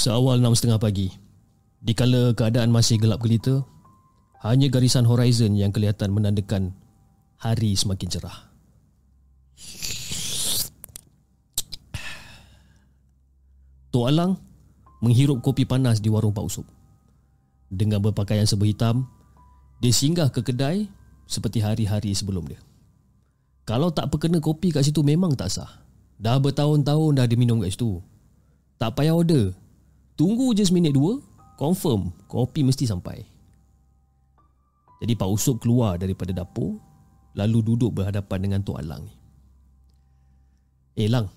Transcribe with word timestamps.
Seawal 0.00 0.40
enam 0.40 0.56
setengah 0.56 0.80
pagi 0.80 1.12
Dikala 1.84 2.32
keadaan 2.32 2.72
masih 2.72 2.96
gelap 2.96 3.20
gelita 3.20 3.68
Hanya 4.40 4.72
garisan 4.72 5.04
horizon 5.04 5.52
yang 5.60 5.76
kelihatan 5.76 6.16
menandakan 6.16 6.72
Hari 7.36 7.76
semakin 7.76 8.08
cerah 8.08 8.48
Tok 13.92 14.08
Alang 14.08 14.40
menghirup 15.04 15.44
kopi 15.44 15.68
panas 15.68 16.00
di 16.00 16.08
warung 16.08 16.30
Pak 16.30 16.46
Usop. 16.46 16.64
Dengan 17.68 17.98
berpakaian 17.98 18.46
serba 18.46 18.70
hitam, 18.70 19.08
dia 19.82 19.90
singgah 19.90 20.30
ke 20.30 20.46
kedai 20.46 20.86
seperti 21.26 21.58
hari-hari 21.58 22.14
sebelum 22.14 22.46
dia. 22.46 22.62
Kalau 23.66 23.90
tak 23.90 24.14
perkena 24.14 24.38
kopi 24.38 24.70
kat 24.70 24.86
situ 24.86 25.02
memang 25.02 25.34
tak 25.34 25.50
sah. 25.50 25.82
Dah 26.22 26.38
bertahun-tahun 26.38 27.18
dah 27.18 27.26
dia 27.26 27.34
minum 27.34 27.58
kat 27.58 27.74
situ. 27.74 27.98
Tak 28.78 28.94
payah 28.94 29.16
order. 29.16 29.50
Tunggu 30.20 30.52
je 30.52 30.68
seminit 30.68 30.92
dua, 30.92 31.16
confirm 31.56 32.12
kopi 32.28 32.60
mesti 32.60 32.84
sampai. 32.84 33.24
Jadi 35.00 35.16
Pak 35.16 35.32
Usop 35.32 35.64
keluar 35.64 35.96
daripada 35.96 36.36
dapur 36.36 36.76
lalu 37.32 37.64
duduk 37.64 37.96
berhadapan 37.96 38.44
dengan 38.44 38.60
Tok 38.60 38.76
Alang 38.76 39.08
ni. 39.08 39.14
Eh 41.00 41.08
Lang, 41.08 41.32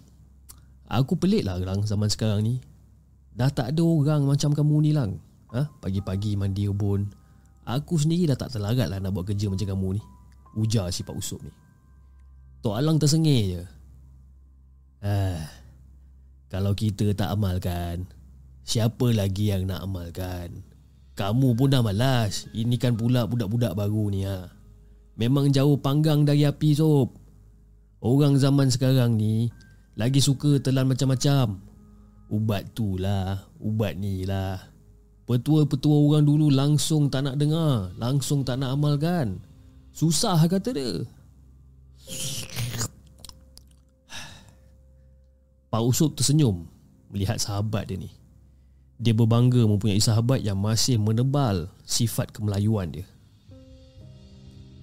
Aku 0.92 1.16
pelik 1.16 1.48
lah 1.48 1.56
Lang 1.62 1.86
zaman 1.88 2.12
sekarang 2.12 2.44
ni 2.44 2.60
Dah 3.32 3.50
tak 3.50 3.74
ada 3.74 3.82
orang 3.86 4.28
macam 4.28 4.52
kamu 4.52 4.76
ni 4.84 4.92
Lang 4.92 5.18
ha? 5.56 5.66
Pagi-pagi 5.80 6.36
mandi 6.36 6.68
rebun 6.68 7.08
Aku 7.64 7.96
sendiri 7.96 8.28
dah 8.28 8.36
tak 8.36 8.54
terlarat 8.54 8.92
lah 8.92 9.00
nak 9.00 9.16
buat 9.16 9.24
kerja 9.24 9.48
macam 9.48 9.64
kamu 9.64 9.88
ni 9.96 10.02
Ujar 10.60 10.92
si 10.92 11.08
Pak 11.08 11.16
Usop 11.16 11.40
ni 11.42 11.54
Tok 12.60 12.76
Alang 12.76 13.00
tersengih 13.00 13.44
je 13.56 13.62
ah, 15.08 15.42
Kalau 16.52 16.76
kita 16.76 17.16
tak 17.16 17.32
amalkan 17.32 18.04
Siapa 18.64 19.12
lagi 19.12 19.52
yang 19.52 19.68
nak 19.68 19.84
amalkan? 19.84 20.64
Kamu 21.14 21.54
pun 21.54 21.70
dah 21.70 21.84
malas. 21.84 22.48
Ini 22.56 22.80
kan 22.80 22.96
pula 22.96 23.28
budak-budak 23.28 23.76
baru 23.76 24.08
ni 24.10 24.24
ha? 24.24 24.50
Memang 25.20 25.52
jauh 25.54 25.78
panggang 25.78 26.26
dari 26.26 26.42
api 26.42 26.74
sob 26.74 27.14
Orang 28.02 28.42
zaman 28.42 28.74
sekarang 28.74 29.14
ni 29.14 29.54
lagi 29.94 30.18
suka 30.18 30.58
telan 30.58 30.90
macam-macam. 30.90 31.62
Ubat 32.34 32.74
tu 32.74 32.98
lah 32.98 33.46
Ubat 33.62 33.94
ni 34.00 34.26
lah. 34.26 34.58
Petua-petua 35.30 35.96
orang 36.10 36.26
dulu 36.26 36.50
langsung 36.50 37.14
tak 37.14 37.30
nak 37.30 37.38
dengar 37.38 37.94
Langsung 38.00 38.42
tak 38.42 38.58
nak 38.64 38.74
amalkan. 38.74 39.44
Susah 39.94 40.40
kata 40.50 40.74
dia. 40.74 41.06
Pak 45.70 45.84
Usop 45.84 46.18
tersenyum 46.18 46.66
Melihat 47.14 47.38
sahabat 47.38 47.86
dia 47.86 48.02
ni 48.02 48.23
Dia 49.02 49.14
berbangga 49.14 49.66
mempunyai 49.66 50.00
sahabat 50.02 50.46
yang 50.46 50.60
masih 50.60 51.02
menebal 51.02 51.70
Sifat 51.84 52.30
kemelayuan 52.30 52.94
dia 52.94 53.06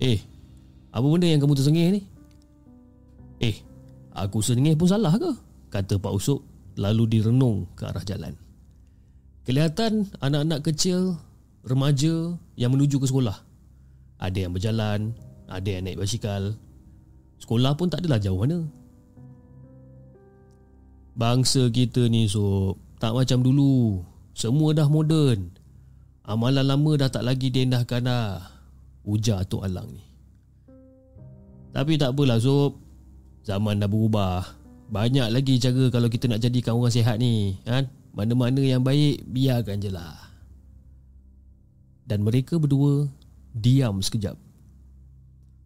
Eh 0.03 0.23
Apa 0.91 1.07
benda 1.07 1.31
yang 1.31 1.39
kamu 1.39 1.55
tersengih 1.55 1.87
ni? 1.95 2.03
Eh 3.39 3.57
Aku 4.15 4.43
sengih 4.43 4.75
pun 4.75 4.91
salah 4.91 5.15
ke? 5.15 5.31
Kata 5.71 6.03
Pak 6.03 6.13
Usuk 6.13 6.43
lalu 6.81 7.19
direnung 7.19 7.67
ke 7.79 7.87
arah 7.87 8.03
jalan. 8.03 8.35
Kelihatan 9.45 10.07
anak-anak 10.19 10.61
kecil, 10.67 11.19
remaja 11.65 12.37
yang 12.55 12.71
menuju 12.73 13.01
ke 13.01 13.07
sekolah. 13.09 13.37
Ada 14.21 14.47
yang 14.47 14.53
berjalan, 14.53 15.17
ada 15.49 15.69
yang 15.69 15.85
naik 15.87 16.01
basikal. 16.01 16.55
Sekolah 17.41 17.73
pun 17.77 17.89
tak 17.89 18.05
adalah 18.05 18.21
jauh 18.21 18.37
mana. 18.37 18.65
Bangsa 21.17 21.69
kita 21.73 22.07
ni 22.07 22.29
so 22.29 22.77
tak 23.01 23.17
macam 23.17 23.41
dulu. 23.41 24.05
Semua 24.37 24.77
dah 24.77 24.87
moden. 24.87 25.57
Amalan 26.23 26.69
lama 26.69 26.93
dah 27.01 27.09
tak 27.09 27.25
lagi 27.25 27.49
diendahkan 27.49 28.05
dah. 28.05 28.45
Ujar 29.09 29.43
Tok 29.49 29.65
Alang 29.65 29.97
ni. 29.97 30.11
Tapi 31.71 31.95
tak 31.99 32.15
apalah 32.15 32.39
Sob 32.43 32.83
Zaman 33.47 33.79
dah 33.79 33.87
berubah 33.87 34.43
Banyak 34.91 35.31
lagi 35.31 35.63
cara 35.63 35.87
kalau 35.89 36.11
kita 36.11 36.27
nak 36.27 36.43
jadikan 36.43 36.75
orang 36.75 36.91
sihat 36.91 37.17
ni 37.23 37.63
kan? 37.63 37.87
Mana-mana 38.11 38.59
yang 38.59 38.83
baik 38.83 39.23
Biarkan 39.31 39.79
je 39.79 39.91
lah 39.95 40.19
Dan 42.11 42.27
mereka 42.27 42.59
berdua 42.59 43.07
Diam 43.55 44.03
sekejap 44.03 44.35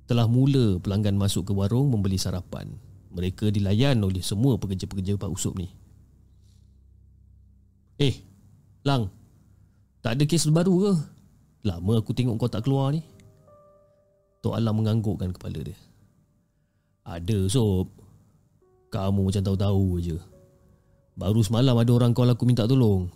Telah 0.05 0.29
mula 0.29 0.77
pelanggan 0.85 1.17
masuk 1.17 1.49
ke 1.49 1.53
warung 1.57 1.89
Membeli 1.89 2.21
sarapan 2.21 2.69
Mereka 3.17 3.49
dilayan 3.49 3.97
oleh 4.05 4.21
semua 4.21 4.61
pekerja-pekerja 4.61 5.17
Pak 5.17 5.33
Usop 5.33 5.57
ni 5.57 5.73
Eh 8.01 8.15
Lang. 8.85 9.09
Tak 10.05 10.21
ada 10.21 10.25
kes 10.29 10.53
baru 10.53 10.75
ke? 10.85 10.93
Lama 11.65 11.97
aku 11.97 12.13
tengok 12.13 12.37
kau 12.37 12.53
tak 12.53 12.69
keluar 12.69 12.93
ni. 12.93 13.01
Tok 14.45 14.61
Alam 14.61 14.85
menganggukkan 14.85 15.33
kepala 15.33 15.65
dia. 15.65 15.77
Ada 17.09 17.49
sob 17.49 17.89
Kamu 18.93 19.25
macam 19.25 19.41
tahu-tahu 19.41 19.89
je. 20.05 20.17
Baru 21.17 21.41
semalam 21.41 21.81
ada 21.81 21.91
orang 21.97 22.13
call 22.13 22.37
aku 22.37 22.45
minta 22.45 22.69
tolong. 22.69 23.09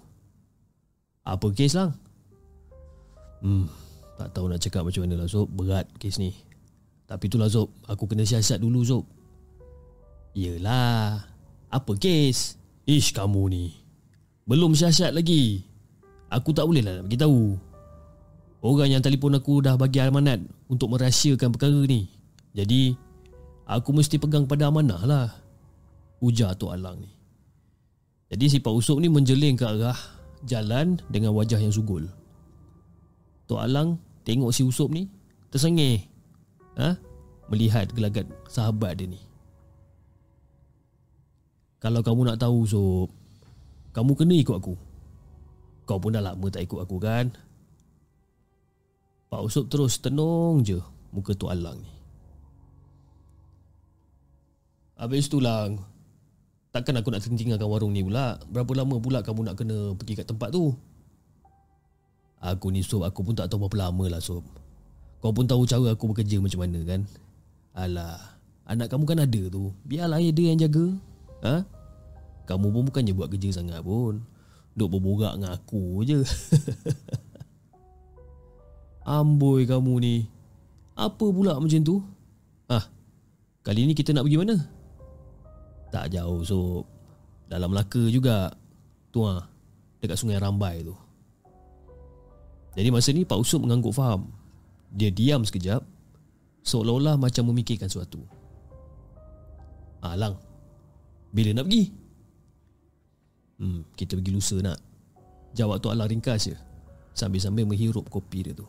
Apa 1.29 1.53
kes 1.53 1.77
lang? 1.77 1.93
Hmm, 3.45 3.69
tak 4.17 4.33
tahu 4.33 4.49
nak 4.49 4.65
cakap 4.65 4.83
macam 4.89 5.05
mana 5.05 5.21
lah 5.21 5.29
Sob 5.29 5.53
Berat 5.53 5.85
kes 6.01 6.17
ni. 6.17 6.33
Tapi 7.05 7.29
itulah 7.29 7.53
Sob 7.53 7.69
Aku 7.85 8.09
kena 8.09 8.25
siasat 8.25 8.65
dulu 8.65 8.81
Sob 8.81 9.05
Yelah. 10.33 11.29
Apa 11.69 11.93
kes? 12.01 12.57
Ish 12.89 13.13
kamu 13.13 13.45
ni 13.53 13.88
Belum 14.49 14.73
siasat 14.73 15.13
lagi. 15.13 15.61
Aku 16.33 16.57
tak 16.57 16.65
boleh 16.65 16.81
lah 16.81 16.99
nak 16.99 17.13
beritahu. 17.13 17.61
Orang 18.65 18.89
yang 18.89 19.05
telefon 19.05 19.37
aku 19.39 19.63
dah 19.63 19.79
bagi 19.79 20.03
amanat 20.03 20.43
Untuk 20.67 20.91
merahsiakan 20.91 21.53
perkara 21.55 21.79
ni. 21.85 22.09
Jadi 22.57 22.97
Aku 23.69 23.93
mesti 23.93 24.17
pegang 24.17 24.49
pada 24.49 24.73
amanah 24.73 25.05
lah. 25.05 25.29
Ujar 26.25 26.57
Tok 26.57 26.73
Alang 26.73 27.05
ni. 27.05 27.13
Jadi 28.33 28.45
si 28.49 28.59
Pak 28.65 28.73
Usop 28.73 29.05
ni 29.05 29.13
menjeling 29.13 29.61
ke 29.61 29.69
arah 29.69 29.97
Jalan 30.49 30.97
dengan 31.13 31.37
wajah 31.37 31.61
yang 31.61 31.73
sugul. 31.73 32.09
Tok 33.45 33.61
Alang 33.61 34.01
tengok 34.25 34.49
si 34.57 34.65
Usop 34.65 34.89
ni 34.89 35.13
Tersengih. 35.53 36.09
Ha? 36.81 36.97
Melihat 37.53 37.93
gelagat 37.93 38.25
sahabat 38.49 38.97
dia 38.97 39.13
ni. 39.13 39.21
Kalau 41.85 42.01
kamu 42.01 42.33
nak 42.33 42.41
tahu 42.41 42.65
Usop 42.65 43.18
Kamu 43.99 44.15
kena 44.15 44.39
ikut 44.39 44.55
aku. 44.55 44.79
Kau 45.83 45.99
pun 45.99 46.15
dah 46.15 46.23
lama 46.23 46.47
tak 46.55 46.63
ikut 46.63 46.79
aku 46.87 47.03
kan? 47.03 47.35
Pak 49.27 49.43
Usop 49.43 49.67
terus 49.67 49.99
tenung 49.99 50.63
je 50.63 50.79
Muka 51.11 51.35
Tok 51.35 51.51
Alang 51.51 51.83
ni. 51.83 51.91
Habis 55.03 55.27
tu 55.27 55.43
lah 55.43 55.67
Takkan 56.71 56.95
aku 57.03 57.11
nak 57.11 57.27
tinggalkan 57.27 57.67
warung 57.67 57.91
ni 57.91 58.07
pula? 58.07 58.39
Berapa 58.47 58.71
lama 58.79 59.03
pula 59.03 59.19
kamu 59.27 59.51
nak 59.51 59.59
kena 59.59 59.99
pergi 59.99 60.23
kat 60.23 60.31
tempat 60.31 60.55
tu? 60.55 60.79
Aku 62.39 62.71
ni 62.71 62.87
Sob 62.87 63.03
Aku 63.03 63.27
pun 63.27 63.35
tak 63.35 63.51
tahu 63.51 63.67
berapa 63.67 63.91
lama 63.91 64.15
lah 64.15 64.23
Sob 64.23 64.47
Kau 65.19 65.35
pun 65.35 65.51
tahu 65.51 65.67
cara 65.67 65.91
aku 65.91 66.15
bekerja 66.15 66.39
macam 66.39 66.63
mana 66.63 66.87
kan? 66.87 67.03
Alah 67.75 68.39
Anak 68.69 68.93
kamu 68.93 69.05
kan 69.09 69.19
ada 69.25 69.43
tu. 69.49 69.73
Biarlah 69.89 70.21
dia 70.21 70.53
yang 70.53 70.61
jaga. 70.61 70.87
Ha? 71.41 71.78
Kamu 72.49 72.73
pun 72.73 72.89
bukannya 72.89 73.13
buat 73.13 73.29
kerja 73.29 73.61
sangat 73.61 73.85
pun. 73.85 74.25
Duk 74.73 74.89
berborak 74.89 75.37
dengan 75.37 75.53
aku 75.53 76.01
je. 76.09 76.25
Amboi 79.05 79.69
kamu 79.69 79.95
ni. 80.01 80.17
Apa 80.97 81.29
pula 81.29 81.61
macam 81.61 81.85
tu? 81.85 82.01
Ah, 82.73 82.89
Kali 83.61 83.85
ni 83.85 83.93
kita 83.93 84.17
nak 84.17 84.25
pergi 84.25 84.41
mana? 84.41 84.57
Tak 85.93 86.09
jauh 86.09 86.41
so 86.41 86.89
Dalam 87.53 87.69
Melaka 87.69 88.01
juga. 88.09 88.49
Tu 89.13 89.21
lah 89.21 89.45
Dekat 90.01 90.17
sungai 90.17 90.41
Rambai 90.41 90.89
tu. 90.89 90.97
Jadi 92.79 92.89
masa 92.89 93.13
ni 93.13 93.29
Pak 93.29 93.37
Usop 93.37 93.67
mengangguk 93.67 93.93
faham. 93.93 94.33
Dia 94.89 95.13
diam 95.13 95.45
sekejap. 95.45 95.85
Seolah-olah 96.65 97.21
macam 97.21 97.53
memikirkan 97.53 97.93
sesuatu. 97.93 98.25
Alang 100.01 100.39
ah, 100.39 100.41
Bila 101.35 101.53
nak 101.53 101.69
pergi? 101.69 102.08
Hmm, 103.59 103.83
kita 103.99 104.15
pergi 104.15 104.31
lusa 104.31 104.57
nak 104.63 104.79
Jawab 105.57 105.81
tu 105.81 105.89
Alang 105.89 106.07
ringkas 106.07 106.53
je. 106.53 106.57
Sambil-sambil 107.17 107.67
menghirup 107.67 108.07
kopi 108.07 108.47
dia 108.47 108.55
tu. 108.55 108.67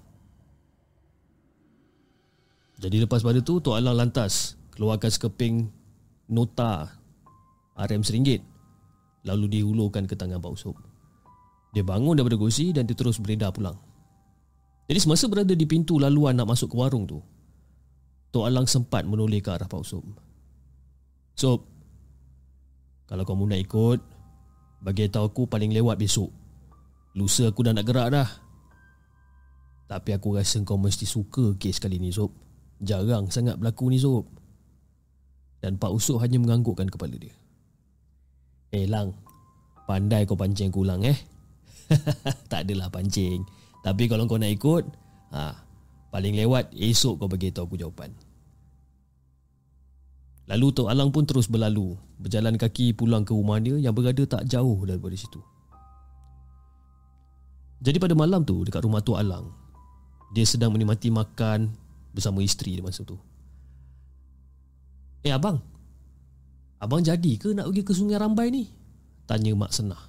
Jadi 2.80 3.03
lepas 3.03 3.19
pada 3.19 3.44
tu 3.44 3.59
Tok 3.59 3.75
Alang 3.75 4.00
lantas. 4.00 4.56
Keluarkan 4.74 5.12
sekeping 5.12 5.68
Nota 6.31 6.88
RM 7.75 8.01
seringgit. 8.01 8.41
Lalu 9.27 9.59
dihulurkan 9.59 10.07
ke 10.07 10.15
tangan 10.15 10.39
Pak 10.39 10.56
Usop. 10.56 10.80
Dia 11.75 11.86
bangun 11.86 12.18
daripada 12.18 12.39
kursi 12.39 12.74
dan 12.74 12.89
dia 12.89 12.97
terus 12.97 13.21
beredar 13.21 13.53
pulang. 13.53 13.77
Jadi 14.89 14.97
semasa 14.97 15.30
berada 15.30 15.53
di 15.53 15.69
pintu 15.69 16.01
laluan 16.01 16.33
nak 16.33 16.50
masuk 16.50 16.74
ke 16.74 16.75
warung 16.81 17.06
tu 17.06 17.21
Tok 18.33 18.50
Alang 18.50 18.65
sempat 18.65 19.06
menoleh 19.06 19.38
ke 19.38 19.53
arah 19.53 19.69
Pak 19.69 19.86
Usop. 19.86 20.01
Sob 21.38 21.62
Kalau 23.06 23.21
kamu 23.21 23.53
nak 23.53 23.62
ikut 23.62 24.00
Bagi 24.80 25.12
tahu 25.12 25.28
aku 25.28 25.42
paling 25.46 25.76
lewat 25.76 26.00
besok. 26.00 26.31
Lusa 27.16 27.52
aku 27.52 27.68
dah 27.68 27.76
nak 27.76 27.84
gerak 27.84 28.10
dah. 28.16 28.30
Tapi 29.90 30.14
aku 30.14 30.38
rasa 30.38 30.62
kau 30.62 30.78
mesti 30.78 31.10
suka 31.10 31.58
kes 31.58 31.81
kali 31.81 31.98
ni 31.98 32.14
Sob 32.14 32.30
Jarang 32.78 33.34
sangat 33.34 33.58
berlaku 33.58 33.90
ni 33.90 33.98
Sob 33.98 34.30
Dan 35.58 35.81
Pak 35.81 35.90
Usuk 35.90 36.22
hanya 36.22 36.38
menganggukkan 36.38 36.94
kepala 36.94 37.18
dia. 37.18 37.34
Eh 38.70 38.86
Lang. 38.86 39.18
Pandai 39.90 40.30
kau 40.30 40.38
pancing 40.38 40.70
aku 40.70 40.86
Lang 40.86 41.02
eh. 41.02 41.18
Tak 42.54 42.70
adalah 42.70 42.94
pancing. 42.94 43.42
Tapi 43.82 44.06
kalau 44.06 44.30
kau 44.30 44.38
nak 44.38 44.54
ikut 44.54 44.86
ha, 45.34 45.58
Paling 46.14 46.38
lewat 46.38 46.70
esok 46.78 47.25
kau 47.25 47.30
bagi 47.32 47.50
tahu 47.50 47.74
aku 47.74 47.82
jawapan 47.82 48.14
Lalu 50.50 50.68
Tok 50.74 50.90
Alang 50.90 51.13
pun 51.13 51.30
terus 51.30 51.46
berlalu 51.46 51.94
Berjalan 52.18 52.57
kaki 52.57 52.98
pulang 52.98 53.22
ke 53.22 53.38
rumah 53.38 53.62
dia 53.62 53.78
Yang 53.78 53.94
berada 54.01 54.24
tak 54.25 54.44
jauh 54.50 54.81
daripada 54.81 55.13
situ. 55.13 55.38
Jadi 57.80 58.01
pada 58.01 58.18
malam 58.18 58.42
tu 58.42 58.66
Dekat 58.66 58.81
rumah 58.81 59.06
Tok 59.06 59.22
Alang 59.22 59.54
Dia 60.34 60.44
sedang 60.50 60.74
menikmati 60.74 61.13
makan 61.13 61.69
Bersama 62.10 62.42
isteri 62.42 62.81
dia 62.81 62.84
masa 62.84 63.06
tu. 63.06 63.13
Eh 65.22 65.30
abang 65.30 65.62
Abang 66.81 67.06
jadi 67.06 67.38
ke 67.38 67.54
nak 67.54 67.69
pergi 67.69 67.86
ke 67.86 67.94
sungai 67.94 68.18
Rambai 68.18 68.50
ni? 68.50 68.66
Tanya 69.30 69.54
Mak 69.54 69.69
Senah. 69.69 70.01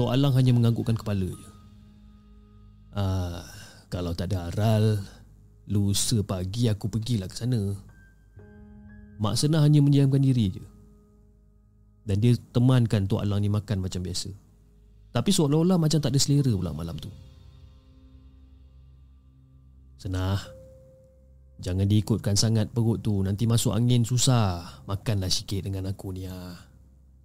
Tok 0.00 0.08
Alang 0.08 0.32
hanya 0.32 0.56
menganggukkan 0.56 0.96
kepala 0.96 1.28
je. 1.28 1.50
Ah, 2.96 3.44
Kalau 3.92 4.16
tak 4.16 4.32
ada 4.32 4.48
aral 4.48 5.04
Lusa 5.68 6.24
pagi 6.24 6.70
aku 6.72 6.88
pergilah 6.88 7.28
ke 7.28 7.36
sana 7.36 7.91
Mak 9.20 9.34
Senah 9.36 9.60
hanya 9.60 9.84
mendiamkan 9.84 10.22
diri 10.22 10.54
je. 10.54 10.64
Dan 12.02 12.18
dia 12.18 12.34
temankan 12.54 13.06
Tok 13.06 13.22
Alang 13.22 13.42
ni 13.44 13.50
makan 13.52 13.82
macam 13.82 14.02
biasa. 14.02 14.30
Tapi 15.12 15.30
seolah-olah 15.30 15.76
macam 15.76 16.00
tak 16.00 16.10
ada 16.10 16.18
selera 16.18 16.50
pula 16.50 16.72
malam 16.72 16.96
tu. 16.96 17.12
Senah. 20.00 20.40
Jangan 21.62 21.86
diikutkan 21.86 22.34
sangat 22.34 22.74
perut 22.74 22.98
tu. 22.98 23.22
Nanti 23.22 23.46
masuk 23.46 23.70
angin 23.70 24.02
susah. 24.02 24.82
Makanlah 24.88 25.30
sikit 25.30 25.62
dengan 25.62 25.94
aku 25.94 26.10
ni 26.10 26.26
ha. 26.26 26.58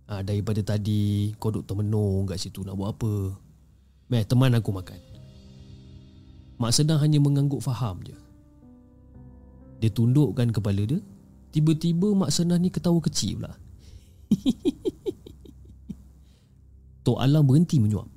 Ha, 0.07 0.23
Daripada 0.23 0.63
tadi 0.63 1.35
Kau 1.35 1.51
duduk 1.51 1.67
termenung 1.67 2.23
kat 2.31 2.39
situ 2.39 2.63
Nak 2.63 2.79
buat 2.79 2.95
apa? 2.95 3.35
Meh 4.07 4.23
teman 4.23 4.53
aku 4.53 4.71
makan. 4.71 4.99
Mak 6.61 6.71
Senah 6.71 7.01
hanya 7.01 7.19
mengangguk 7.19 7.59
faham 7.59 7.99
je. 8.05 8.15
Dia 9.83 9.91
tundukkan 9.91 10.53
kepala 10.53 10.85
dia 10.85 11.01
Tiba-tiba 11.51 12.11
Mak 12.13 12.31
Senah 12.31 12.59
ni 12.59 12.69
ketawa 12.69 12.99
kecil 12.99 13.39
pula. 13.39 13.55
Tok 17.07 17.19
Alang 17.23 17.47
berhenti 17.47 17.79
menyuap. 17.79 18.11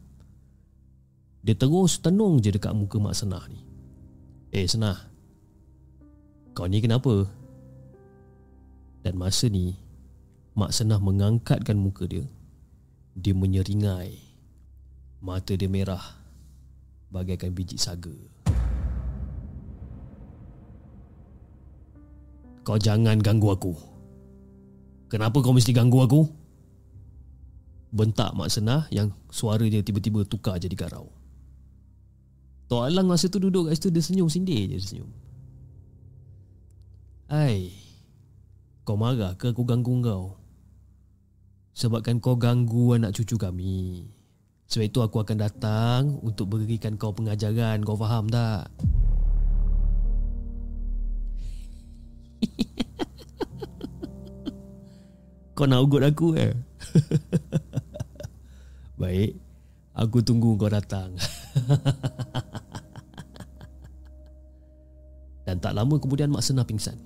Dia 1.41 1.57
terus 1.57 2.03
tenung 2.03 2.43
je 2.43 2.51
dekat 2.53 2.75
muka 2.75 2.99
Mak 2.99 3.17
Senah 3.17 3.45
ni. 3.47 3.61
Eh 4.51 4.67
Senah 4.67 5.11
Kau 6.51 6.67
ni 6.67 6.83
kenapa? 6.83 7.31
Dan 9.01 9.15
masa 9.17 9.47
ni 9.47 9.79
Mak 10.59 10.75
Senah 10.75 10.99
mengangkatkan 10.99 11.79
muka 11.79 12.11
dia. 12.11 12.27
Dia 13.15 13.33
menyeringai. 13.33 14.19
Mata 15.23 15.55
dia 15.55 15.71
merah. 15.71 16.03
Bagaikan 17.15 17.55
biji 17.55 17.79
saga 17.79 18.13
Kau 22.71 22.79
jangan 22.79 23.19
ganggu 23.19 23.51
aku. 23.51 23.75
Kenapa 25.11 25.43
kau 25.43 25.51
mesti 25.51 25.75
ganggu 25.75 26.07
aku? 26.07 26.23
Bentak 27.91 28.31
Mak 28.31 28.47
Senah 28.47 28.87
yang 28.95 29.11
suara 29.27 29.67
dia 29.67 29.83
tiba-tiba 29.83 30.23
tukar 30.23 30.55
jadi 30.63 30.79
garau. 30.79 31.11
Tok 32.71 32.87
Alang 32.87 33.11
masa 33.11 33.27
tu 33.27 33.43
duduk 33.43 33.67
kat 33.67 33.75
situ 33.75 33.91
dia 33.91 33.99
senyum 33.99 34.31
sindir 34.31 34.55
je 34.55 34.67
dia 34.71 34.79
senyum. 34.79 35.11
Hai, 37.27 37.75
kau 38.87 38.95
marah 38.95 39.35
ke 39.35 39.51
aku 39.51 39.67
ganggu 39.67 39.99
kau? 40.07 40.39
Sebabkan 41.75 42.23
kau 42.23 42.39
ganggu 42.39 42.95
anak 42.95 43.19
cucu 43.19 43.35
kami. 43.35 44.15
Sebab 44.71 44.87
itu 44.87 45.03
aku 45.03 45.19
akan 45.19 45.43
datang 45.43 46.23
untuk 46.23 46.55
berikan 46.55 46.95
kau 46.95 47.11
pengajaran. 47.11 47.83
Kau 47.83 47.99
faham 47.99 48.31
tak? 48.31 48.71
Kau 55.61 55.69
nak 55.69 55.85
ugut 55.85 56.01
aku 56.01 56.41
eh? 56.41 56.57
Baik. 59.01 59.37
Aku 59.93 60.25
tunggu 60.25 60.57
kau 60.57 60.73
datang. 60.73 61.13
Dan 65.45 65.61
tak 65.61 65.77
lama 65.77 66.01
kemudian 66.01 66.33
Mak 66.33 66.41
Senah 66.41 66.65
pingsan. 66.65 66.97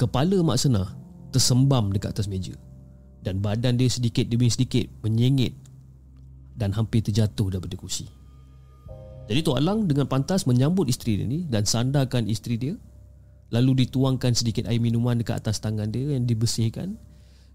Kepala 0.00 0.40
Mak 0.40 0.56
Senah 0.56 0.96
Tersembam 1.34 1.90
dekat 1.92 2.16
atas 2.16 2.32
meja. 2.32 2.56
Dan 3.20 3.44
badan 3.44 3.76
dia 3.76 3.90
sedikit 3.90 4.30
demi 4.30 4.46
sedikit 4.48 4.86
Menyengit 5.02 5.50
Dan 6.54 6.70
hampir 6.72 7.02
terjatuh 7.02 7.50
daripada 7.52 7.76
kursi. 7.76 8.08
Jadi 9.26 9.42
Tok 9.42 9.58
Alang 9.58 9.90
dengan 9.90 10.06
pantas 10.06 10.46
menyambut 10.46 10.86
isteri 10.88 11.18
dia 11.20 11.26
ni 11.26 11.42
Dan 11.44 11.66
sandarkan 11.66 12.30
isteri 12.30 12.56
dia 12.56 12.78
Lalu 13.54 13.86
dituangkan 13.86 14.34
sedikit 14.34 14.66
air 14.66 14.82
minuman 14.82 15.22
dekat 15.22 15.38
atas 15.38 15.62
tangan 15.62 15.86
dia 15.86 16.18
yang 16.18 16.26
dibersihkan 16.26 16.98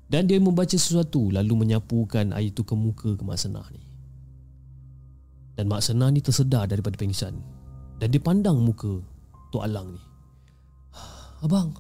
dan 0.08 0.28
dia 0.28 0.40
membaca 0.40 0.72
sesuatu 0.72 1.32
lalu 1.32 1.68
menyapukan 1.68 2.32
air 2.32 2.52
itu 2.52 2.64
ke 2.64 2.76
muka 2.76 3.16
ke 3.16 3.24
Mak 3.24 3.40
Senah 3.40 3.68
ni. 3.76 3.84
Dan 5.60 5.68
Mak 5.68 5.84
Senah 5.84 6.08
ni 6.08 6.24
tersedar 6.24 6.64
daripada 6.68 6.96
pingsan 6.96 7.36
dan 8.00 8.08
dia 8.08 8.24
pandang 8.24 8.56
muka 8.60 9.04
Tok 9.52 9.68
Alang 9.68 9.92
ni. 9.96 10.02
Abang, 11.44 11.76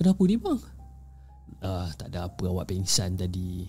kenapa 0.00 0.22
ni 0.24 0.40
bang? 0.40 0.60
Ah, 1.60 1.92
tak 1.98 2.14
ada 2.14 2.32
apa 2.32 2.44
awak 2.48 2.72
pingsan 2.72 3.20
tadi. 3.20 3.68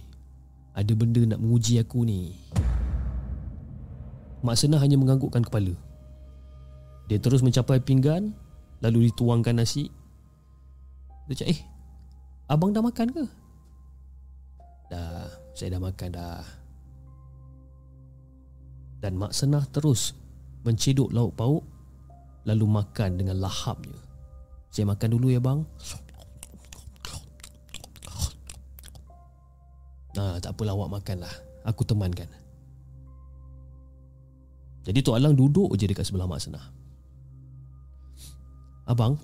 Ada 0.77 0.93
benda 0.95 1.25
nak 1.25 1.43
menguji 1.43 1.81
aku 1.81 2.07
ni. 2.07 2.37
Mak 4.45 4.55
Senah 4.55 4.79
hanya 4.79 4.95
menganggukkan 4.95 5.43
kepala. 5.43 5.75
Dia 7.11 7.19
terus 7.19 7.43
mencapai 7.43 7.83
pinggan 7.83 8.35
Lalu 8.81 9.09
dituangkan 9.09 9.57
nasi. 9.57 9.89
Dia 11.27 11.44
cakap 11.44 11.53
eh 11.53 11.62
Abang 12.47 12.71
dah 12.71 12.79
makan 12.79 13.07
ke? 13.12 13.25
Dah 14.88 15.27
Saya 15.51 15.75
dah 15.75 15.81
makan 15.83 16.09
dah. 16.15 16.45
Dan 19.03 19.19
Mak 19.19 19.36
Senah 19.36 19.67
terus 19.67 20.15
Menceduk 20.63 21.12
lauk 21.12 21.36
pauk 21.36 21.63
Lalu 22.48 22.65
makan 22.65 23.19
dengan 23.19 23.43
lahapnya 23.43 24.00
Saya 24.72 24.88
makan 24.88 25.10
dulu 25.13 25.27
ya 25.29 25.43
bang. 25.43 25.62
Nah, 30.17 30.41
tak 30.41 30.57
apalah 30.57 30.74
awak 30.74 30.98
makan 30.98 31.22
lah 31.27 31.36
Aku 31.67 31.84
temankan. 31.84 32.25
Jadi 34.88 35.03
Tok 35.03 35.19
Alang 35.19 35.36
duduk 35.36 35.75
je 35.75 35.84
dekat 35.84 36.07
sebelah 36.07 36.25
Mak 36.25 36.39
Senah 36.39 36.87
Abang? 38.88 39.20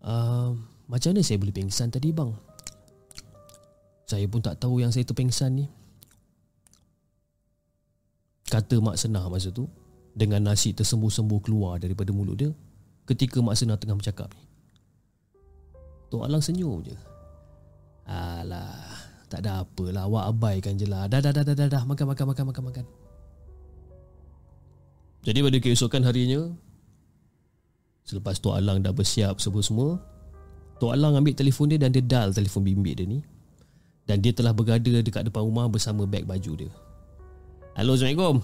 Uh, 0.00 0.56
Macam 0.88 1.12
mana 1.12 1.20
saya 1.20 1.36
boleh 1.36 1.52
pingsan 1.54 1.92
tadi 1.92 2.10
bang? 2.10 2.32
Saya 4.08 4.24
pun 4.26 4.40
tak 4.40 4.56
tahu 4.56 4.80
yang 4.80 4.88
saya 4.88 5.04
terpingsan 5.04 5.52
ni. 5.62 5.66
Kata 8.48 8.80
Mak 8.84 9.00
Senah 9.00 9.24
masa 9.32 9.48
tu 9.48 9.64
Dengan 10.12 10.44
nasi 10.44 10.76
tersembuh-sembuh 10.76 11.40
keluar 11.40 11.80
daripada 11.80 12.12
mulut 12.12 12.36
dia 12.36 12.52
Ketika 13.08 13.40
Mak 13.40 13.56
Senah 13.56 13.80
tengah 13.80 13.96
bercakap 13.96 14.28
ni. 14.36 14.44
Tok 16.12 16.28
Alang 16.28 16.44
senyum 16.44 16.84
je. 16.84 16.92
Alah 18.04 19.08
Tak 19.32 19.40
ada 19.40 19.64
apalah 19.64 20.04
Awak 20.04 20.24
abaikan 20.36 20.76
je 20.76 20.84
lah. 20.84 21.08
Dah 21.08 21.24
dah 21.24 21.32
dah 21.32 21.44
dah 21.44 21.56
dah, 21.56 21.68
dah. 21.68 21.82
Makan 21.88 22.04
makan 22.12 22.26
makan 22.32 22.44
makan 22.52 22.64
makan 22.68 22.84
jadi 25.22 25.38
pada 25.38 25.58
keesokan 25.62 26.02
harinya 26.02 26.50
Selepas 28.02 28.42
Tok 28.42 28.58
Alang 28.58 28.82
dah 28.82 28.90
bersiap 28.90 29.38
semua-semua 29.38 30.02
Tok 30.82 30.98
Alang 30.98 31.14
ambil 31.14 31.38
telefon 31.38 31.70
dia 31.70 31.78
dan 31.78 31.94
dia 31.94 32.02
dial 32.02 32.34
telefon 32.34 32.66
bimbit 32.66 32.98
dia 32.98 33.06
ni. 33.06 33.22
Dan 34.02 34.18
dia 34.18 34.34
telah 34.34 34.50
bergada 34.50 34.98
dekat 34.98 35.30
depan 35.30 35.46
rumah 35.46 35.70
bersama 35.70 36.02
beg 36.10 36.26
baju 36.26 36.66
dia. 36.66 36.74
Halo 37.78 37.94
Assalamualaikum. 37.94 38.42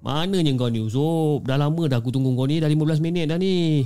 Mananya 0.00 0.52
kau 0.56 0.72
ni? 0.72 0.80
Uzub 0.80 1.44
Dah 1.44 1.60
lama 1.60 1.84
dah 1.84 2.00
aku 2.00 2.08
tunggu 2.08 2.32
kau 2.32 2.48
ni. 2.48 2.56
Dah 2.56 2.72
15 2.72 3.04
minit 3.04 3.28
dah 3.28 3.36
ni. 3.36 3.84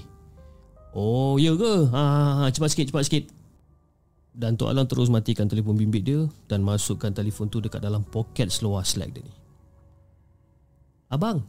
Oh 0.94 1.42
ya 1.42 1.58
ke? 1.58 1.90
Ha, 1.90 1.98
ha, 1.98 2.30
ha, 2.38 2.44
Cepat 2.54 2.70
sikit 2.70 2.94
cepat 2.94 3.02
sikit. 3.10 3.24
Dan 4.30 4.54
Tok 4.54 4.70
Alang 4.70 4.86
terus 4.86 5.10
matikan 5.10 5.50
telefon 5.50 5.74
bimbit 5.74 6.06
dia 6.06 6.22
Dan 6.46 6.62
masukkan 6.62 7.10
telefon 7.10 7.50
tu 7.50 7.58
dekat 7.58 7.82
dalam 7.82 8.06
poket 8.06 8.46
seluar 8.54 8.86
slack 8.86 9.10
dia 9.10 9.26
ni. 9.26 9.34
Abang 11.10 11.42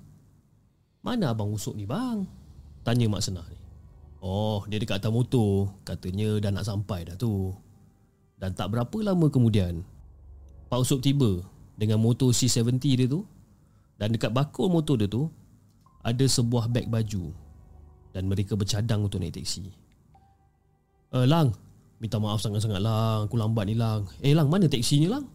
mana 1.06 1.32
abang 1.32 1.52
usuk 1.52 1.76
ni 1.76 1.88
bang? 1.88 2.28
Tanya 2.84 3.06
Mak 3.08 3.24
Senah 3.24 3.48
ni. 3.48 3.60
Oh, 4.20 4.64
dia 4.68 4.80
dekat 4.80 5.00
atas 5.00 5.12
motor. 5.12 5.72
Katanya 5.88 6.40
dah 6.44 6.52
nak 6.52 6.68
sampai 6.68 7.08
dah 7.08 7.16
tu. 7.16 7.56
Dan 8.40 8.56
tak 8.56 8.72
berapa 8.72 8.98
lama 9.04 9.28
kemudian 9.28 9.84
Pak 10.72 10.80
Usop 10.80 11.04
tiba 11.04 11.44
Dengan 11.76 12.00
motor 12.00 12.32
C70 12.32 12.80
dia 12.80 13.06
tu 13.06 13.28
Dan 14.00 14.16
dekat 14.16 14.32
bakul 14.32 14.72
motor 14.72 14.96
dia 14.96 15.12
tu 15.12 15.28
Ada 16.02 16.24
sebuah 16.24 16.72
beg 16.72 16.88
baju 16.88 17.36
Dan 18.16 18.32
mereka 18.32 18.56
bercadang 18.56 19.04
untuk 19.04 19.20
naik 19.20 19.36
teksi 19.36 19.68
Eh 21.20 21.28
Lang 21.28 21.52
Minta 22.00 22.16
maaf 22.16 22.40
sangat-sangat 22.40 22.80
Lang 22.80 23.28
Aku 23.28 23.36
lambat 23.36 23.68
ni 23.68 23.76
Lang 23.76 24.08
Eh 24.24 24.32
Lang 24.32 24.48
mana 24.48 24.72
teksi 24.72 25.04
ni 25.04 25.12
Lang 25.12 25.28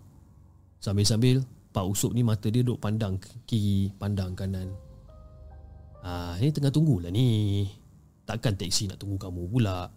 Sambil-sambil 0.80 1.44
Pak 1.76 1.84
Usop 1.84 2.16
ni 2.16 2.24
mata 2.24 2.48
dia 2.48 2.64
duduk 2.64 2.80
pandang 2.80 3.20
kiri 3.44 3.92
Pandang 4.00 4.32
kanan 4.32 4.72
Ah, 6.04 6.36
ini 6.36 6.52
tengah 6.52 6.68
tunggulah 6.68 7.08
ni. 7.08 7.64
Takkan 8.28 8.60
teksi 8.60 8.92
nak 8.92 9.00
tunggu 9.00 9.16
kamu 9.16 9.48
pula. 9.48 9.88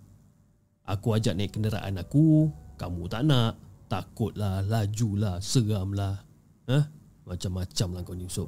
Aku 0.87 1.11
ajak 1.11 1.35
naik 1.35 1.51
kenderaan 1.51 1.99
aku 1.99 2.47
Kamu 2.79 3.11
tak 3.11 3.27
nak. 3.27 3.59
Takutlah, 3.91 4.63
lajulah, 4.63 5.43
seramlah. 5.43 6.23
Hah? 6.71 6.83
Macam-macam 7.27 7.87
lah 7.91 8.01
kau 8.07 8.15
ni 8.15 8.23
Usop. 8.23 8.47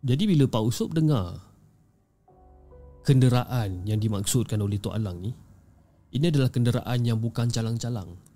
Jadi 0.00 0.24
bila 0.24 0.48
Pak 0.48 0.62
Usop 0.64 0.96
dengar 0.96 1.36
Kenderaan 3.04 3.84
yang 3.84 4.00
dimaksudkan 4.00 4.58
oleh 4.64 4.80
Tok 4.80 4.96
Alang 4.96 5.22
ni 5.22 5.30
Ini 6.10 6.32
adalah 6.32 6.50
kenderaan 6.50 7.06
yang 7.06 7.22
bukan 7.22 7.52
calang-calang 7.52 8.31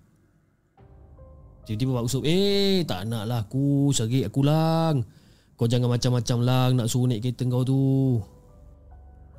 Jadi 1.67 1.83
Pak 1.83 2.07
Usop 2.07 2.23
Eh 2.23 2.87
tak 2.87 3.11
nak 3.11 3.27
lah 3.27 3.43
aku 3.43 3.91
Serik 3.91 4.31
aku 4.31 4.47
lang 4.47 5.03
Kau 5.59 5.67
jangan 5.67 5.91
macam-macam 5.91 6.39
lang 6.47 6.71
Nak 6.79 6.87
suruh 6.87 7.11
naik 7.11 7.27
kereta 7.27 7.43
kau 7.51 7.67
tu 7.67 7.83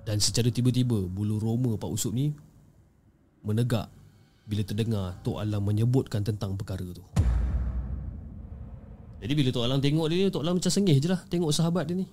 dan 0.07 0.24
secara 0.24 0.48
tiba-tiba 0.48 1.03
bulu 1.03 1.36
roma 1.36 1.75
Pak 1.75 1.91
Usop 1.91 2.15
ni 2.15 2.31
menegak 3.43 3.91
bila 4.48 4.63
terdengar 4.63 5.19
Tok 5.19 5.43
Alang 5.43 5.67
menyebutkan 5.67 6.24
tentang 6.24 6.55
perkara 6.55 6.88
tu. 6.96 7.03
Jadi 9.19 9.34
bila 9.36 9.51
Tok 9.51 9.67
Alang 9.67 9.84
tengok 9.84 10.07
dia, 10.07 10.31
Tok 10.31 10.48
Alang 10.48 10.63
macam 10.63 10.72
sengih 10.72 10.96
je 10.96 11.12
lah 11.12 11.19
tengok 11.27 11.51
sahabat 11.51 11.91
dia 11.91 12.00
ni. 12.00 12.07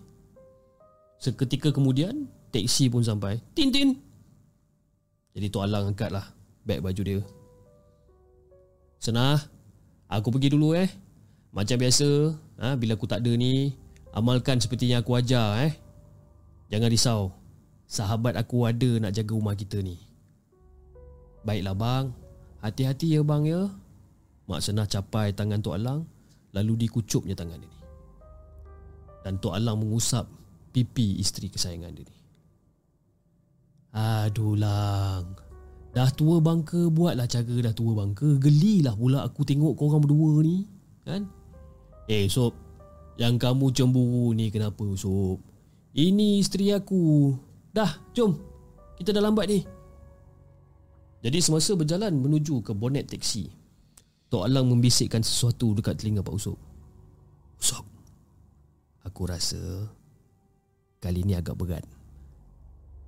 Seketika 1.23 1.71
kemudian, 1.71 2.26
teksi 2.50 2.90
pun 2.90 3.06
sampai. 3.06 3.38
Tin 3.54 3.71
tin. 3.71 3.94
Jadi 5.38 5.47
Tok 5.47 5.62
Alang 5.62 5.94
angkat 5.94 6.11
lah 6.11 6.26
beg 6.66 6.83
baju 6.83 7.02
dia. 7.06 7.23
Senah, 8.99 9.38
aku 10.18 10.35
pergi 10.35 10.52
dulu 10.52 10.75
eh. 10.78 10.90
Macam 11.54 11.78
biasa, 11.78 12.09
ha, 12.59 12.75
bila 12.75 12.99
aku 12.99 13.06
tak 13.06 13.23
ada 13.23 13.33
ni, 13.35 13.75
amalkan 14.11 14.59
seperti 14.59 14.90
yang 14.90 15.02
aku 15.02 15.14
ajar 15.14 15.71
eh. 15.71 15.73
Jangan 16.71 16.90
risau, 16.90 17.30
Sahabat 17.85 18.35
aku 18.35 18.64
ada 18.66 18.99
nak 18.99 19.14
jaga 19.14 19.33
rumah 19.37 19.54
kita 19.54 19.78
ni. 19.78 20.00
Baiklah 21.44 21.76
bang. 21.76 22.04
Hati-hati 22.64 23.14
ya 23.14 23.21
bang 23.21 23.44
ya. 23.44 23.68
Mak 24.50 24.61
Senah 24.61 24.88
capai 24.88 25.33
tangan 25.33 25.64
Tok 25.64 25.76
Alang 25.78 26.04
Lalu 26.52 26.85
dikucupnya 26.85 27.37
tangan 27.37 27.61
dia 27.61 27.68
ni. 27.68 27.80
Dan 29.25 29.38
Tok 29.40 29.56
Alang 29.56 29.80
mengusap 29.80 30.28
Pipi 30.75 31.23
isteri 31.23 31.52
kesayangan 31.52 31.92
dia 31.94 32.02
ni. 32.02 32.18
Aduh 33.94 34.59
lang 34.59 35.38
Dah 35.94 36.10
tua 36.10 36.42
bangka 36.42 36.90
Buatlah 36.90 37.30
cara 37.30 37.46
dah 37.46 37.74
tua 37.74 37.94
bangka 37.94 38.26
Gelilah 38.42 38.98
pula 38.98 39.22
aku 39.22 39.46
tengok 39.46 39.78
korang 39.78 40.02
berdua 40.02 40.42
ni 40.42 40.66
Kan 41.06 41.30
Eh 42.10 42.26
Sob 42.26 42.52
Yang 43.14 43.38
kamu 43.38 43.70
cemburu 43.70 44.34
ni 44.34 44.50
kenapa 44.50 44.82
Sob 44.98 45.38
Ini 45.94 46.42
isteri 46.42 46.74
aku 46.74 47.30
Dah, 47.74 47.90
jom. 48.14 48.38
Kita 48.94 49.10
dah 49.10 49.18
lambat 49.18 49.50
ni. 49.50 49.66
Jadi 51.26 51.38
semasa 51.42 51.74
berjalan 51.74 52.14
menuju 52.14 52.62
ke 52.62 52.70
bonet 52.70 53.10
teksi, 53.10 53.50
Tok 54.30 54.46
Alang 54.46 54.70
membisikkan 54.70 55.26
sesuatu 55.26 55.74
dekat 55.74 55.98
telinga 55.98 56.22
Pak 56.22 56.36
Usop. 56.38 56.54
Usop, 57.58 57.82
aku 59.02 59.22
rasa 59.26 59.58
kali 61.02 61.26
ni 61.26 61.34
agak 61.34 61.58
berat. 61.58 61.82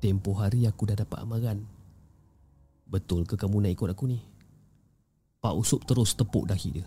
Tempoh 0.02 0.35
hari 0.35 0.66
aku 0.66 0.90
dah 0.90 0.99
dapat 0.99 1.23
amaran. 1.23 1.62
Betul 2.87 3.26
ke 3.26 3.35
kamu 3.35 3.66
nak 3.66 3.75
ikut 3.75 3.88
aku 3.90 4.05
ni? 4.07 4.19
Pak 5.43 5.55
Usop 5.59 5.83
terus 5.87 6.14
tepuk 6.14 6.47
dahi 6.47 6.81
dia. 6.81 6.87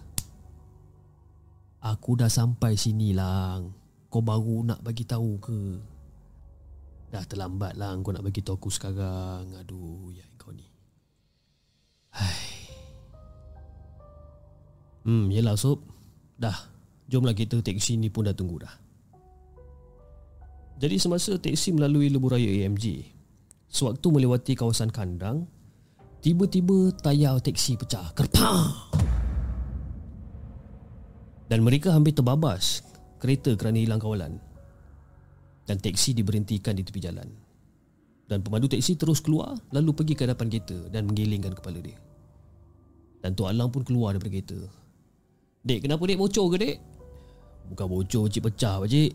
Aku 1.79 2.15
dah 2.19 2.31
sampai 2.31 2.75
sini 2.75 3.15
lang. 3.15 3.71
Kau 4.11 4.23
baru 4.23 4.63
nak 4.67 4.79
bagi 4.83 5.07
tahu 5.07 5.39
ke? 5.39 5.59
Dah 7.11 7.23
terlambat 7.23 7.79
lah 7.79 7.95
kau 7.99 8.11
nak 8.11 8.23
bagi 8.23 8.43
tahu 8.43 8.59
aku 8.59 8.71
sekarang. 8.71 9.55
Aduh, 9.59 10.11
ya 10.11 10.27
kau 10.35 10.51
ni. 10.51 10.67
Hai. 12.15 12.39
Hmm, 15.07 15.31
yelah 15.31 15.55
Sob. 15.55 15.83
Dah, 16.39 16.55
jomlah 17.11 17.35
kita 17.35 17.59
teksi 17.59 17.99
ni 17.99 18.07
pun 18.07 18.27
dah 18.27 18.35
tunggu 18.35 18.63
dah. 18.63 18.75
Jadi 20.79 20.95
semasa 20.95 21.35
teksi 21.35 21.75
melalui 21.75 22.07
lebuh 22.07 22.31
raya 22.31 22.47
AMG, 22.47 23.03
sewaktu 23.67 24.07
melewati 24.15 24.55
kawasan 24.55 24.87
kandang, 24.87 25.43
tiba-tiba 26.19 26.91
tayar 26.99 27.39
teksi 27.39 27.79
pecah. 27.79 28.11
Kerpang! 28.15 28.75
Dan 31.49 31.65
mereka 31.65 31.89
hampir 31.95 32.13
terbabas 32.13 32.85
kereta 33.17 33.57
kerana 33.57 33.81
hilang 33.81 33.97
kawalan 33.97 34.37
dan 35.65 35.77
teksi 35.81 36.13
diberhentikan 36.13 36.77
di 36.77 36.85
tepi 36.85 37.01
jalan. 37.01 37.25
Dan 38.29 38.45
pemandu 38.45 38.69
teksi 38.69 38.93
terus 38.93 39.25
keluar 39.25 39.57
lalu 39.73 39.89
pergi 39.97 40.13
ke 40.13 40.29
hadapan 40.29 40.47
kereta 40.53 40.77
dan 40.93 41.09
menggelingkan 41.09 41.57
kepala 41.57 41.81
dia. 41.81 41.97
Dan 43.19 43.33
Tok 43.33 43.49
Alang 43.49 43.73
pun 43.73 43.81
keluar 43.81 44.13
daripada 44.13 44.31
kereta. 44.37 44.59
Dek, 45.65 45.89
kenapa 45.89 46.05
dek 46.05 46.19
bocor 46.21 46.45
ke 46.53 46.57
dek? 46.61 46.77
Bukan 47.73 47.85
bocor, 47.89 48.25
cik 48.29 48.43
pecah 48.45 48.79
cik. 48.85 49.11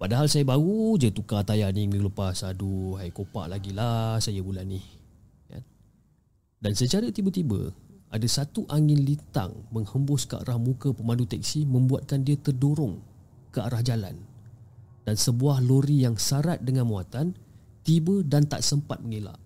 Padahal 0.00 0.32
saya 0.32 0.48
baru 0.48 0.96
je 0.96 1.12
tukar 1.12 1.44
tayar 1.44 1.76
ni 1.76 1.84
minggu 1.84 2.08
lepas. 2.08 2.40
Aduh, 2.48 2.96
hai 2.96 3.12
kopak 3.12 3.52
lagi 3.52 3.76
lah 3.76 4.16
saya 4.16 4.40
bulan 4.40 4.64
ni. 4.64 4.99
Dan 6.60 6.76
secara 6.76 7.08
tiba-tiba, 7.08 7.72
ada 8.12 8.28
satu 8.28 8.68
angin 8.68 9.00
litang 9.00 9.64
menghembus 9.72 10.28
ke 10.28 10.36
arah 10.36 10.60
muka 10.60 10.92
pemandu 10.92 11.24
teksi 11.24 11.64
membuatkan 11.64 12.20
dia 12.20 12.36
terdorong 12.36 13.00
ke 13.48 13.58
arah 13.64 13.80
jalan 13.80 14.18
dan 15.08 15.16
sebuah 15.16 15.64
lori 15.64 16.04
yang 16.04 16.20
sarat 16.20 16.60
dengan 16.60 16.84
muatan 16.90 17.32
tiba 17.86 18.20
dan 18.26 18.44
tak 18.44 18.60
sempat 18.60 19.00
mengelak. 19.00 19.38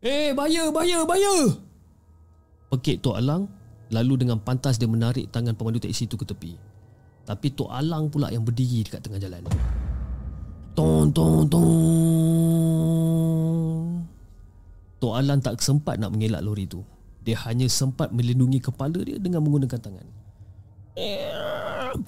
Eh, 0.00 0.32
bahaya, 0.32 0.72
bahaya, 0.72 1.04
bahaya! 1.04 1.58
Pekik 2.70 3.02
Tok 3.02 3.18
Alang 3.18 3.50
lalu 3.90 4.24
dengan 4.24 4.38
pantas 4.38 4.78
dia 4.78 4.86
menarik 4.86 5.28
tangan 5.34 5.58
pemandu 5.58 5.82
teksi 5.82 6.06
itu 6.06 6.16
ke 6.16 6.24
tepi. 6.24 6.54
Tapi 7.26 7.46
Tok 7.52 7.68
Alang 7.68 8.08
pula 8.08 8.30
yang 8.30 8.46
berdiri 8.46 8.86
dekat 8.86 9.02
tengah 9.04 9.20
jalan. 9.20 9.44
Tong, 10.72 11.10
tong, 11.12 11.44
tong. 11.50 12.19
Tok 15.20 15.28
Alang 15.28 15.44
tak 15.44 15.60
sempat 15.60 16.00
nak 16.00 16.16
mengelak 16.16 16.40
lori 16.40 16.64
itu. 16.64 16.80
Dia 17.20 17.36
hanya 17.44 17.68
sempat 17.68 18.08
melindungi 18.08 18.56
kepala 18.56 19.04
dia 19.04 19.20
dengan 19.20 19.44
menggunakan 19.44 19.76
tangan. 19.76 20.08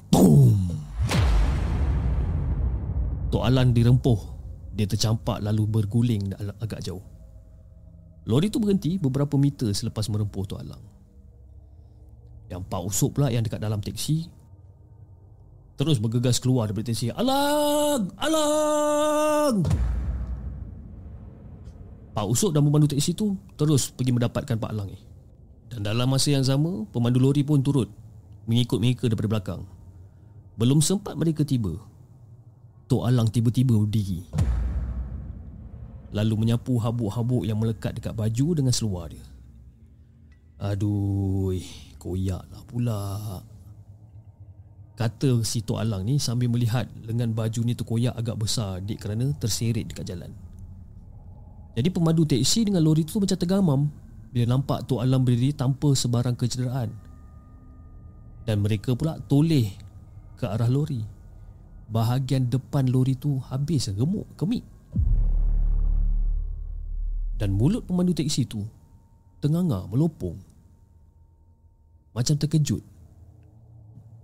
Boom! 0.09 0.73
Tok 3.29 3.45
Alan 3.45 3.77
dirempuh 3.77 4.17
Dia 4.73 4.89
tercampak 4.89 5.45
lalu 5.45 5.69
berguling 5.69 6.33
agak 6.57 6.81
jauh 6.81 7.05
Lori 8.25 8.49
itu 8.49 8.57
berhenti 8.57 8.97
beberapa 8.97 9.37
meter 9.37 9.77
selepas 9.77 10.09
merempuh 10.09 10.49
Tok 10.49 10.61
Alang 10.65 10.85
Yang 12.49 12.63
Pak 12.65 12.81
Usop 12.81 13.21
pula 13.21 13.29
yang 13.29 13.45
dekat 13.45 13.61
dalam 13.61 13.85
teksi 13.85 14.25
Terus 15.77 16.01
bergegas 16.01 16.41
keluar 16.41 16.69
daripada 16.73 16.93
teksi 16.93 17.13
Alang! 17.13 18.09
Alang! 18.17 19.69
Pak 22.13 22.29
Usop 22.29 22.53
dan 22.53 22.61
pemandu 22.61 22.93
teksi 22.93 23.17
itu 23.17 23.33
terus 23.57 23.89
pergi 23.89 24.13
mendapatkan 24.13 24.61
Pak 24.61 24.71
Alang 24.71 24.93
ni. 24.93 25.01
Dan 25.73 25.89
dalam 25.89 26.05
masa 26.05 26.29
yang 26.29 26.45
sama 26.45 26.85
Pemandu 26.93 27.17
lori 27.17 27.41
pun 27.41 27.65
turut 27.65 27.89
Mengikut 28.45 28.77
mereka 28.77 29.09
daripada 29.09 29.31
belakang. 29.33 29.63
Belum 30.61 30.85
sempat 30.85 31.17
mereka 31.17 31.49
tiba 31.49 31.81
Tok 32.93 33.09
Alang 33.09 33.33
tiba-tiba 33.33 33.73
berdiri. 33.73 34.29
Lalu 36.13 36.35
menyapu 36.45 36.77
habuk-habuk 36.77 37.49
yang 37.49 37.57
melekat 37.57 37.97
dekat 37.97 38.13
baju 38.13 38.47
dengan 38.53 38.69
seluar 38.69 39.09
dia. 39.09 39.25
Aduh, 40.61 41.57
koyaklah 41.97 42.63
pula. 42.69 43.01
Kata 44.93 45.41
si 45.41 45.65
Tok 45.65 45.81
Alang 45.81 46.05
ni 46.05 46.21
sambil 46.21 46.53
melihat 46.53 46.85
lengan 47.09 47.33
baju 47.33 47.65
ni 47.65 47.73
terkoyak 47.73 48.13
agak 48.13 48.37
besar 48.37 48.85
dik 48.85 49.01
kerana 49.01 49.33
terseret 49.41 49.89
dekat 49.89 50.13
jalan 50.13 50.37
Jadi 51.73 51.89
pemandu 51.89 52.29
teksi 52.29 52.69
dengan 52.69 52.85
lori 52.85 53.09
tu 53.09 53.17
macam 53.17 53.39
tergamam 53.39 53.81
Bila 54.33 54.57
nampak 54.57 54.85
Tok 54.85 55.01
Alang 55.01 55.25
berdiri 55.25 55.57
tanpa 55.57 55.93
sebarang 55.93 56.37
kecederaan. 56.37 56.93
Dan 58.49 58.65
mereka 58.65 58.97
pula 58.97 59.21
toleh 59.29 59.73
ke 60.41 60.45
arah 60.49 60.69
lori. 60.69 61.05
Bahagian 61.93 62.49
depan 62.49 62.89
lori 62.89 63.13
tu 63.17 63.37
habis 63.53 63.93
gemuk 63.93 64.25
kemik. 64.41 64.65
Dan 67.37 67.57
mulut 67.57 67.85
pemandu 67.85 68.17
teksi 68.17 68.49
tu 68.49 68.65
Tenganga 69.45 69.85
melopong. 69.89 70.39
Macam 72.17 72.35
terkejut. 72.37 72.81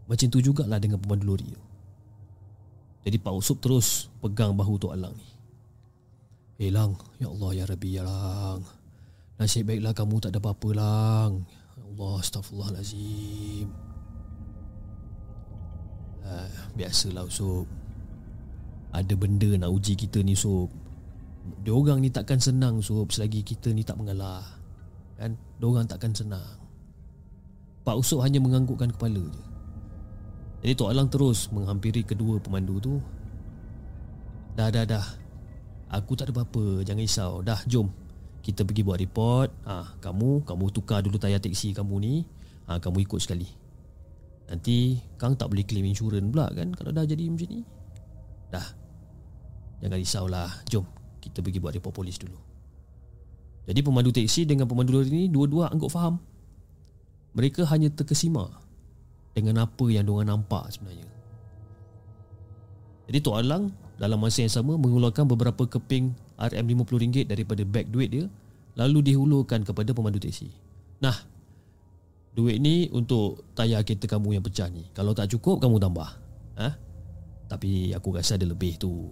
Macam 0.08 0.26
tu 0.32 0.40
jugalah 0.40 0.80
dengan 0.80 1.00
pemandu 1.00 1.36
lori 1.36 1.48
tu. 1.52 1.62
Jadi 3.08 3.16
Pak 3.20 3.32
Usup 3.32 3.60
terus 3.60 4.08
pegang 4.20 4.56
bahu 4.56 4.76
Tok 4.80 4.92
Alang 4.92 5.16
ni 5.16 5.37
Eh 6.58 6.74
Lang 6.74 6.98
Ya 7.22 7.30
Allah 7.30 7.50
Ya 7.54 7.64
Rabbi 7.70 7.90
Ya 7.94 8.02
Lang. 8.02 8.66
Nasib 9.38 9.70
baiklah 9.70 9.94
kamu 9.94 10.18
tak 10.18 10.34
ada 10.34 10.42
apa-apa 10.42 10.68
Lang. 10.74 11.46
Ya 11.78 11.82
Allah 11.86 12.12
Astaghfirullahalazim. 12.18 13.70
Ah, 16.26 16.50
Biasalah 16.74 17.30
Usup 17.30 17.64
Ada 18.90 19.14
benda 19.14 19.48
nak 19.54 19.70
uji 19.70 19.94
kita 19.94 20.20
ni 20.26 20.34
Usup 20.34 20.68
Diorang 21.62 22.02
ni 22.02 22.10
takkan 22.10 22.42
senang 22.42 22.82
Usup 22.82 23.14
Selagi 23.14 23.46
kita 23.46 23.70
ni 23.70 23.86
tak 23.86 23.94
mengalah. 23.94 24.42
Kan? 25.14 25.38
Diorang 25.62 25.86
takkan 25.86 26.10
senang. 26.10 26.58
Pak 27.86 27.96
Usup 28.02 28.18
hanya 28.26 28.42
menganggukkan 28.42 28.98
kepala 28.98 29.22
je. 29.30 29.44
Jadi 30.66 30.74
Tok 30.74 30.90
Alang 30.90 31.06
terus 31.06 31.54
Menghampiri 31.54 32.02
kedua 32.02 32.42
pemandu 32.42 32.82
tu. 32.82 32.98
Dah 34.58 34.74
dah 34.74 34.82
dah 34.82 35.27
Aku 35.88 36.12
tak 36.12 36.28
ada 36.28 36.32
apa-apa 36.36 36.84
Jangan 36.84 37.00
risau. 37.00 37.32
Dah 37.40 37.60
jom. 37.64 37.88
Kita 38.44 38.64
pergi 38.64 38.84
buat 38.84 39.00
report. 39.00 39.48
Ha, 39.64 39.96
Kamu 40.00 40.44
Kamu 40.44 40.64
tukar 40.72 41.00
dulu 41.00 41.16
tayar 41.16 41.40
teksi 41.40 41.72
kamu 41.72 41.94
ni. 42.00 42.14
Ha, 42.68 42.76
Kamu 42.80 43.00
ikut 43.00 43.20
sekali. 43.20 43.48
Nanti 44.48 44.96
Kang 45.20 45.36
tak 45.36 45.52
boleh 45.52 45.64
claim 45.64 45.88
insurans 45.88 46.24
pula 46.28 46.48
kan? 46.52 46.72
Kalau 46.72 46.92
dah 46.92 47.04
jadi 47.04 47.28
macam 47.28 47.48
ni. 47.48 47.60
Dah. 48.48 48.64
Jangan 49.78 49.98
risaulah 50.00 50.50
Jom 50.66 50.82
Kita 51.22 51.38
pergi 51.38 51.60
buat 51.60 51.72
report 51.76 51.94
polis 51.94 52.16
dulu. 52.18 52.36
Jadi 53.68 53.80
pemandu 53.84 54.10
teksi 54.10 54.48
Dengan 54.48 54.64
pemandu 54.64 54.96
lori 54.96 55.12
ni 55.12 55.24
Dua-dua 55.28 55.68
anggap 55.68 55.92
faham. 55.92 56.16
Mereka 57.36 57.68
hanya 57.68 57.92
terkesima 57.92 58.48
Dengan 59.36 59.68
apa 59.68 59.84
yang 59.92 60.08
diorang 60.08 60.32
nampak 60.34 60.72
sebenarnya. 60.72 61.06
Jadi 63.08 63.18
Tok 63.24 63.36
Alang 63.40 63.87
dalam 63.98 64.22
masa 64.22 64.46
yang 64.46 64.54
sama 64.54 64.78
mengeluarkan 64.78 65.26
beberapa 65.26 65.66
keping 65.66 66.14
RM50 66.38 67.26
daripada 67.26 67.62
beg 67.66 67.90
duit 67.90 68.08
dia 68.14 68.24
lalu 68.78 69.12
dihulurkan 69.12 69.66
kepada 69.66 69.90
pemandu 69.90 70.22
teksi. 70.22 70.54
Nah, 71.02 71.18
duit 72.38 72.62
ni 72.62 72.86
untuk 72.94 73.42
tayar 73.58 73.82
kereta 73.82 74.06
kamu 74.06 74.38
yang 74.38 74.44
pecah 74.46 74.70
ni. 74.70 74.86
Kalau 74.94 75.10
tak 75.18 75.34
cukup 75.34 75.58
kamu 75.58 75.82
tambah. 75.82 76.06
Ha? 76.62 76.78
Tapi 77.50 77.90
aku 77.90 78.14
rasa 78.14 78.38
ada 78.38 78.46
lebih 78.46 78.78
tu. 78.78 79.10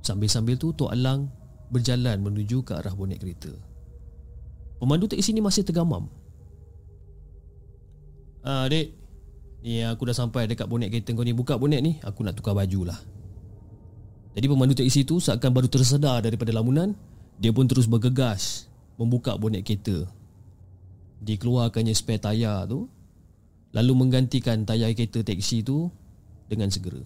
Sambil-sambil 0.00 0.56
tu 0.56 0.72
Tok 0.72 0.88
Alang 0.88 1.28
berjalan 1.68 2.24
menuju 2.24 2.64
ke 2.64 2.72
arah 2.72 2.96
bonet 2.96 3.20
kereta. 3.20 3.52
Pemandu 4.80 5.12
teksi 5.12 5.36
ni 5.36 5.44
masih 5.44 5.60
tergamam. 5.60 6.08
Ah, 8.40 8.64
dek. 8.64 8.96
Ni 9.60 9.84
aku 9.84 10.08
dah 10.08 10.16
sampai 10.16 10.48
dekat 10.48 10.64
bonet 10.64 10.88
kereta 10.88 11.12
kau 11.12 11.20
ni. 11.20 11.36
Buka 11.36 11.60
bonet 11.60 11.84
ni. 11.84 12.00
Aku 12.00 12.24
nak 12.24 12.40
tukar 12.40 12.56
baju 12.56 12.88
lah. 12.88 12.96
Jadi 14.30 14.46
pemandu 14.46 14.78
teksi 14.78 15.02
itu 15.02 15.18
seakan 15.18 15.50
baru 15.50 15.66
tersedar 15.66 16.22
daripada 16.22 16.54
lamunan, 16.54 16.94
dia 17.42 17.50
pun 17.50 17.66
terus 17.66 17.90
bergegas 17.90 18.70
membuka 18.94 19.34
bonet 19.34 19.66
kereta. 19.66 20.06
Dikeluarkannya 21.20 21.92
spare 21.92 22.22
tayar 22.22 22.70
tu, 22.70 22.86
lalu 23.74 23.92
menggantikan 23.92 24.62
tayar 24.62 24.94
kereta 24.94 25.26
teksi 25.26 25.66
itu 25.66 25.90
dengan 26.46 26.70
segera. 26.70 27.02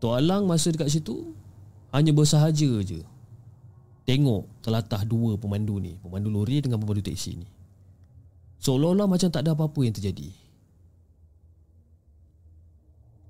Tok 0.00 0.18
Alang 0.18 0.48
masa 0.48 0.72
dekat 0.74 0.90
situ 0.90 1.36
hanya 1.94 2.10
bersahaja 2.10 2.82
je. 2.82 3.04
Tengok 4.02 4.66
telatah 4.66 5.06
dua 5.06 5.38
pemandu 5.38 5.78
ni, 5.78 5.94
pemandu 6.02 6.26
lori 6.26 6.58
dengan 6.58 6.82
pemandu 6.82 7.06
teksi 7.06 7.38
ni. 7.38 7.46
Seolah-olah 8.58 9.06
macam 9.06 9.30
tak 9.30 9.46
ada 9.46 9.54
apa-apa 9.54 9.78
yang 9.86 9.94
terjadi. 9.94 10.34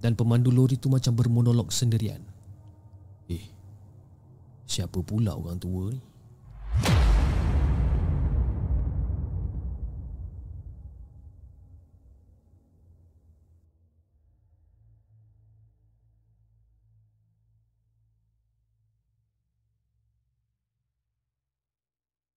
Dan 0.01 0.17
pemandu 0.17 0.49
lori 0.49 0.81
tu 0.81 0.89
macam 0.89 1.13
bermonolog 1.13 1.69
sendirian. 1.69 2.32
Siapa 4.67 5.03
pula 5.03 5.37
orang 5.37 5.59
tua 5.59 5.93
ni? 5.93 6.12